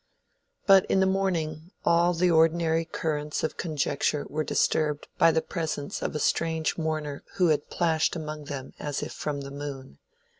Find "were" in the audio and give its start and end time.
4.27-4.43